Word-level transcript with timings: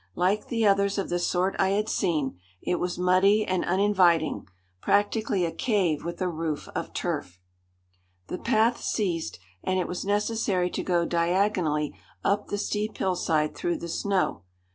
Like 0.15 0.47
the 0.47 0.65
others 0.65 0.97
of 0.97 1.09
the 1.09 1.19
sort 1.19 1.55
I 1.59 1.69
had 1.77 1.87
seen, 1.87 2.39
it 2.59 2.79
was 2.79 2.97
muddy 2.97 3.45
and 3.45 3.63
uninviting, 3.63 4.47
practically 4.81 5.45
a 5.45 5.51
cave 5.51 6.03
with 6.03 6.19
a 6.23 6.27
roof 6.27 6.67
of 6.73 6.91
turf. 6.91 7.39
The 8.25 8.39
path 8.39 8.81
ceased, 8.81 9.37
and 9.63 9.77
it 9.77 9.87
was 9.87 10.03
necessary 10.03 10.71
to 10.71 10.81
go 10.81 11.05
diagonally 11.05 11.93
up 12.23 12.47
the 12.47 12.57
steep 12.57 12.97
hillside 12.97 13.53
through 13.53 13.77
the 13.77 13.87
snow. 13.87 14.41